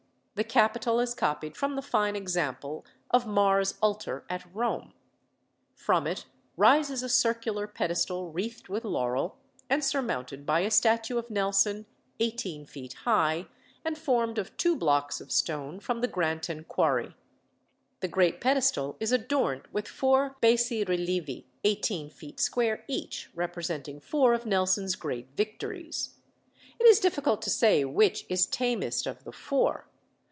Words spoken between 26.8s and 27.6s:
is difficult to